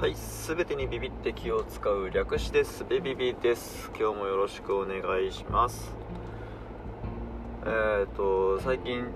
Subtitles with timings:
[0.00, 3.90] はい、すべてにビビって気を使う略してすべビビです。
[3.98, 5.94] 今日もよろしくお願いします。
[7.64, 9.06] えっ、と、最近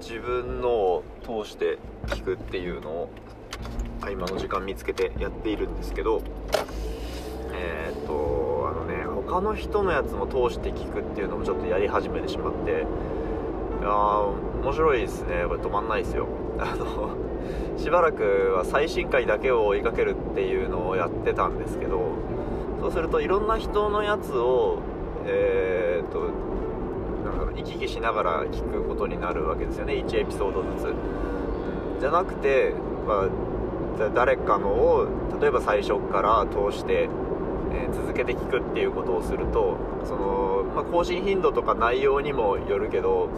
[0.00, 1.78] 自分のを通して
[2.08, 3.10] 聞くっていうのを
[4.00, 6.20] 合間の時間見つけてやっているんですけど、
[7.54, 15.44] えっ、と、あのね、他の人のやつも通して聞くっていうのもちょっとやり始めてしまって、いやー面白いですね。
[15.46, 16.26] これ止まんないですよ。
[16.58, 17.25] あの、
[17.76, 22.12] しばらくは最新回だけを追いかけるっていうのをやってたんですけど
[22.80, 24.80] そうするといろんな人のやつを
[25.26, 26.30] えー、っと
[27.26, 29.94] なんだろう行き来しながら聞くことになるわけですよね。
[29.94, 30.94] 1エピソードずつ。
[32.00, 32.74] じゃなくて、
[33.06, 35.08] まあ、誰かのを
[35.40, 37.08] 例えば最初から通して、
[37.72, 43.28] え続けて聞くっていうことをするとその、まあ、更新頻度とか内容にもよるけど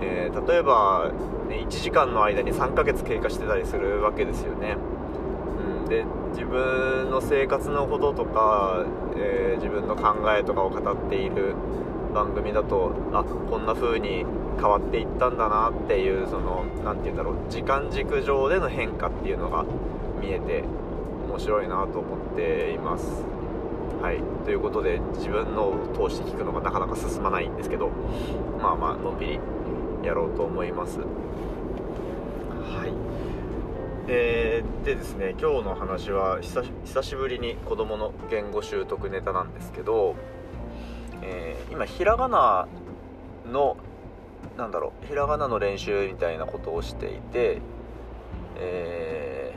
[0.00, 1.10] えー例えば、
[1.48, 4.76] ね、1時間の間に3ヶ月経過してたりするわけですよね、
[5.82, 8.84] うん、で自分の生活のこととか、
[9.16, 11.54] えー自分の考えとかを語っている
[12.14, 14.24] 番組だとあこんな風に
[14.56, 19.64] 変わっていったんだなっていうその何て言うんだろう時間軸上での変化っていうのが
[20.20, 20.64] 見えて
[21.28, 23.24] 面白いなと思っています。
[24.00, 27.90] はい、ということで自分のを通して聞くのがなかなか進まないんですけど
[28.60, 29.40] まあまあのんびり
[30.06, 31.00] やろうと思います。
[31.00, 31.04] は
[32.86, 32.92] い。
[34.08, 40.14] えーでですね今日の話は久し久しぶりに子供の言語習得ネタなんですけど、
[41.22, 42.68] えー今ひらがな
[43.52, 43.76] の
[44.56, 47.60] なんだろうひらがなの練習みたいなことをしていて
[48.58, 49.54] え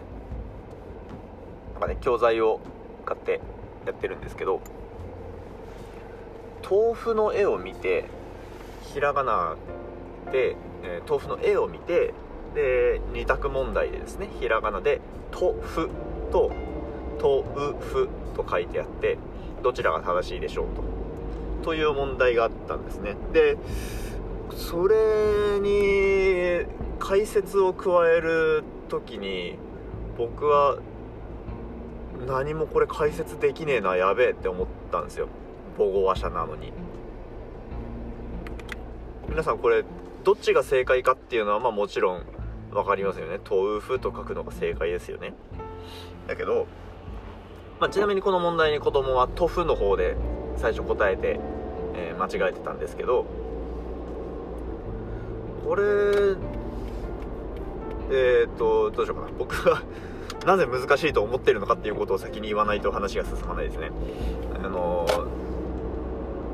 [1.72, 2.60] ーなんかね教材を
[3.06, 3.40] 買って
[3.86, 4.62] やってるんですけど
[6.70, 8.06] 豆腐の絵を見て
[8.94, 9.56] ひらがな
[10.32, 12.14] で、え豆腐の絵を見て
[12.56, 15.90] で2択問題でですねひらがなで「とふ」
[16.32, 16.52] と
[17.20, 19.18] 「とうふ」と書いてあって
[19.62, 21.00] どちらが正しいでしょうと。
[21.64, 23.16] という問題があったんですね。
[23.34, 23.58] で
[24.52, 26.66] それに
[27.00, 29.58] 解説を加える時に
[30.18, 30.78] 僕は
[32.28, 35.28] 何もこれ解説できねえなやべえって思ったんですよ。
[35.78, 36.74] 母語話者なのに。
[39.30, 39.84] 皆さんこれ
[40.30, 42.24] どっちが正解かっていうのはまあもちろん
[42.70, 43.40] 分かりますよね。
[43.50, 45.34] 豆腐と書くのが正解ですよね。
[46.28, 46.68] だけど、
[47.80, 50.16] まあ、ちなみにこの問題に子供は豆腐の方で
[50.56, 51.40] 最初答えて、
[51.96, 53.26] えー間違えてたんですけど
[55.66, 55.84] これ
[58.12, 59.30] えっ、とどうしようかな。
[59.36, 59.82] 僕が
[60.46, 63.90] なぜ難しいと思ってるのかっていうことを先に言わないと話が進まないですね。
[64.64, 65.08] あの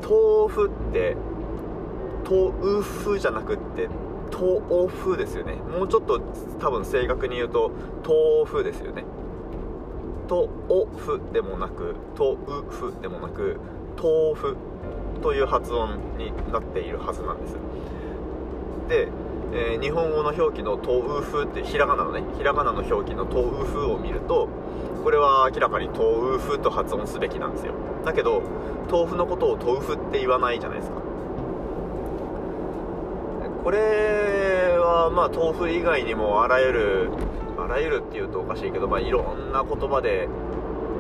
[0.02, 1.18] 豆腐って
[2.30, 3.88] 豆腐じゃなくって
[4.32, 5.54] 豆腐ですよね。
[5.54, 6.20] もうちょっと
[6.60, 7.72] 多分正確に言うと
[8.06, 9.04] 豆腐ですよね。
[10.28, 10.48] 豆
[10.98, 12.36] 腐でもなく豆
[12.70, 13.60] 腐でもなく
[13.96, 14.58] 豆腐
[15.22, 17.56] という発音になっているはずなんです。
[18.90, 19.08] で、
[19.54, 22.24] えー日本語の表記の豆腐ってひらがなのね。
[22.38, 24.50] ひらがなの表記の豆腐を見ると
[25.04, 27.74] これは明らかに豆腐と発音すべきなんですよ。
[28.04, 28.42] だけど
[28.92, 30.98] 豆腐のことを豆腐って言わないじゃないですか。
[33.66, 37.10] これはまあ豆腐以外にもあらゆる
[37.58, 40.30] あらゆるっていうとおかしいけど、まあ、いろんな言葉で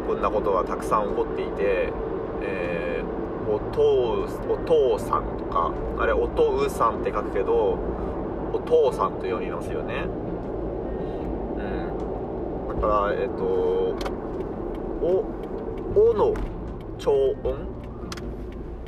[0.08, 1.94] こんなことがたくさん起こっていて、
[2.42, 7.78] えーお父お父さんとかあれお父さんって書くけど
[8.52, 10.06] お父さんと読みますよね。
[11.58, 11.62] う
[12.74, 12.81] ん。
[12.81, 13.44] だからえっ、と
[15.04, 15.24] お
[15.96, 16.34] おの
[16.98, 17.12] 超
[17.44, 17.75] 音？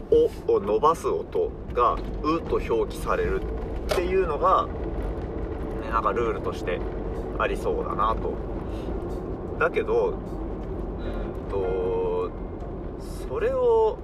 [0.10, 1.94] おを伸ばす音が
[2.24, 3.57] 「う」と表記される。
[3.92, 6.80] っていうのが、ね、なんかルールとして
[7.40, 8.34] ありそうだなと。
[9.60, 12.32] だけどうんと
[13.28, 13.98] それを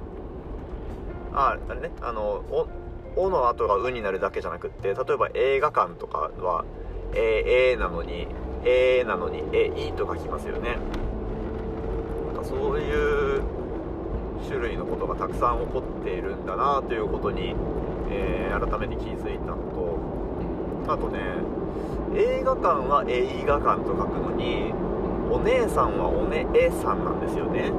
[1.33, 2.67] ああれねあの「お」
[3.15, 6.65] おの後が「う」になるだけじゃなくって例えば映画館とかは
[7.13, 8.27] 「え」えなのに
[8.65, 10.77] 「え」なのに「え」「い」と書きますよね。
[12.33, 13.41] なんかそういう
[14.47, 17.55] 種類のことがたくさん起こっているんだなということに、
[18.09, 19.97] えー改めて気づいたのと
[20.87, 21.19] あとね
[22.15, 24.71] 映画館は映画館と書くのに
[25.31, 27.71] お姉さんはおねえさんなんですよね。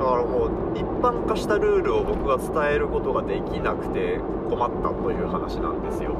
[0.00, 4.18] だからもう一般化したルールを僕が伝えることができなくて
[4.48, 6.14] 困ったという話なんですよ、う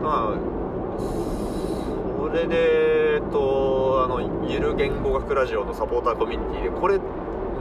[0.00, 0.38] ん、まあ
[2.18, 6.98] それでえっとあのゆる言語学ラジオのサポーターコミュニティでこれ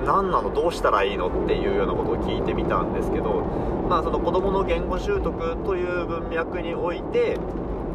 [0.06, 3.42] 何なのどうしたらいいのっていうようなことを聞いてみたんですけど
[3.90, 7.38] まあその子どもの言語習得という文脈において、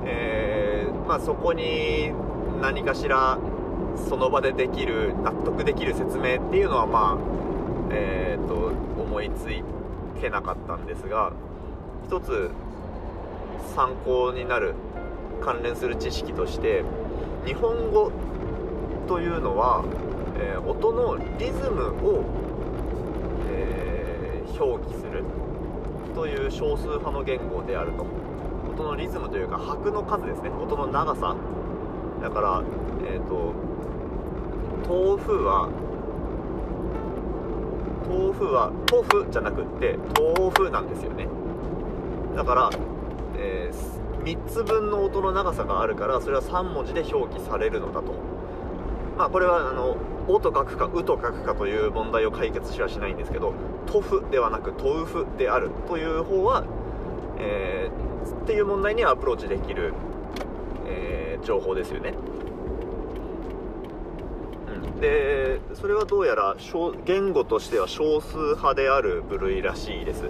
[0.05, 2.13] えーまあ、そこに
[2.61, 3.39] 何かしら
[4.09, 7.41] その場でできる納得できる説明っていうのはまあ
[7.93, 8.73] えー、と
[9.03, 9.47] 思いつ
[10.21, 11.33] けなかったんですが
[12.07, 12.51] 一つ
[13.75, 14.75] 参考になる
[15.43, 16.85] 関連する知識として
[17.45, 18.13] 日本語
[19.09, 19.83] というのは、
[20.41, 22.25] えー、音のリズムを、
[23.51, 25.23] えー、表記する
[26.15, 28.07] という少数派の言語であると。
[28.71, 30.49] 音のリズムというか拍の数ですね。
[30.49, 31.37] 音の長さ。
[32.23, 32.63] だから
[33.07, 33.55] えっ、ー、と
[34.89, 35.69] 豆腐は
[38.09, 41.29] 豆腐は豆腐じゃなくって豆腐なんですよね。
[42.35, 42.71] だから、
[43.37, 48.40] えー、3つ分の音の長さがあるからそれは3文字で表記されるのだと。
[49.21, 53.53] まあこれはあの「お」と書くか「う」と書くかという問題を解決しはしないんですけど
[53.87, 56.65] 「豆腐」ではなく「豆腐」であるという方は、
[57.39, 59.93] えー、っていう問題にアプローチできる、
[60.87, 62.15] えー、情報ですよね。
[65.03, 66.57] でそれはどうやら
[67.05, 70.23] 言語としては少数派である部類らしいです。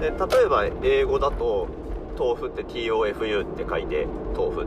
[0.00, 1.66] で例えば英語だと
[2.16, 4.66] 豆腐って TOFU って書いて豆腐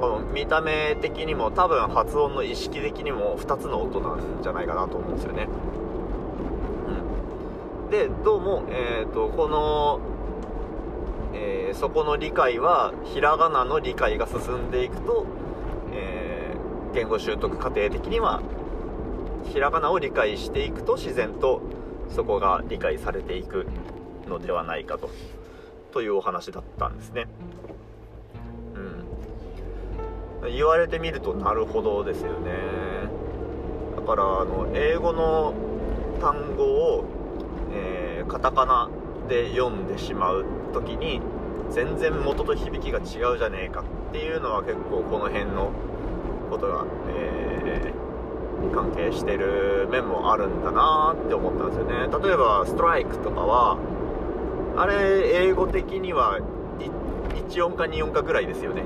[0.00, 5.46] だから見た目的にも多分発音の意識的にも2つの音なんじゃないかなと思うんですよね、
[7.84, 10.00] うん、でどうも、えーと、この、
[11.34, 15.26] えー、そこの理解はひらがなの理解が進んでいくと、
[15.92, 16.30] えー
[16.92, 18.42] 言語習得過程的には
[19.52, 21.62] ひらがなを理解していくと自然と
[22.14, 23.66] そこが理解されていく
[24.26, 25.10] のではないかと
[25.92, 27.26] というお話だったんですね。
[30.48, 32.50] 言われてみるとなるほどですよね。
[33.96, 35.54] だからあの英語の
[36.20, 37.04] 単語を、
[37.72, 38.90] えー、カタカナ
[39.28, 41.20] で読んでしまう時に
[41.70, 45.70] 全然元と響きが違うじゃねえかっていうのは結構この辺の
[46.50, 46.84] ことが、
[47.16, 53.78] えー、関係してる面もあるんだなって思ったんですよね例えばストライクとかは
[54.76, 56.40] あれ英語的には
[57.48, 58.82] 1音か2音かぐらいですよね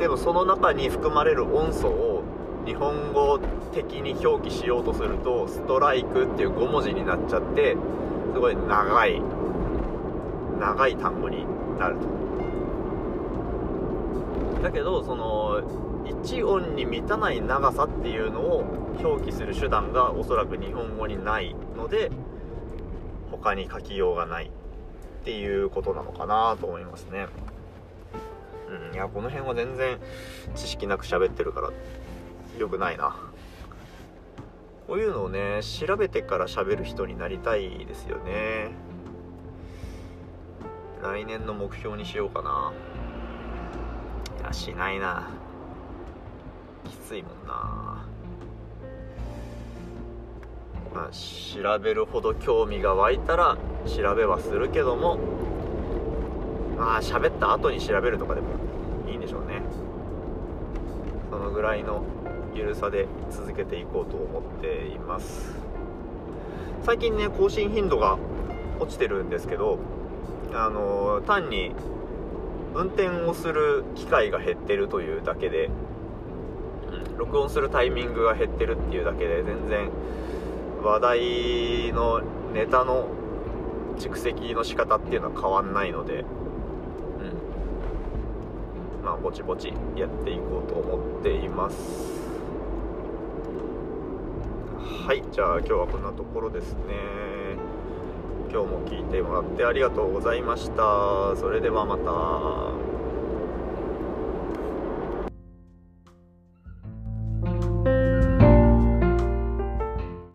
[0.00, 2.24] でもその中に含まれる音素を
[2.64, 3.38] 日本語
[3.74, 7.76] 的に表記しようとするとストライクっていう5文字になっちゃって
[8.32, 9.20] すごい長い
[10.58, 11.44] 長い単語に
[11.78, 12.08] なると。
[14.62, 15.60] だけどその
[16.06, 18.64] 1音に満たない長さっていうのを
[19.02, 22.10] 表記する手段がおそらく日本語にないので
[23.30, 27.26] 他に書きようがないっていうことなのかなと思いますね。
[28.70, 28.94] うん。
[28.94, 29.98] いやこの辺は全然
[30.54, 31.70] 知識なく喋ってるから
[32.58, 33.16] 良くないな。
[34.86, 38.70] こういうのをね調べてから喋る人になりたいですよね。
[41.02, 42.72] 来年の目標にしようかな。
[44.40, 45.28] いやしないな。
[46.84, 48.04] きついもんな。
[50.92, 53.56] まあ調べるほど興味が湧いたら
[53.86, 55.18] 調べはするけども
[56.80, 58.48] まあ喋った後に調べるとかでも
[59.06, 59.60] いいんでしょうね。
[61.30, 62.02] そのぐらいの
[62.54, 65.54] 緩さで続けていこうと思っています。
[66.82, 68.16] 最近ね更新頻度が
[68.80, 69.78] 落ちてるんですけど
[70.54, 71.72] あの単に
[72.74, 75.68] 運転をする機会が減ってるというだけで
[77.18, 79.90] 録音するタイミングが減ってるっていうだけで全然
[80.82, 82.22] 話題の
[82.54, 83.06] ネタの
[83.98, 86.24] 蓄積の仕方っていうのは変わんないので、
[89.02, 91.76] まあぼちぼちやっていこうと思っています。
[95.06, 96.78] はいじゃあ今日はこんなところですね。
[98.52, 101.36] 今日も聞いてもらってありがとうございました。
[101.36, 102.79] それではまた。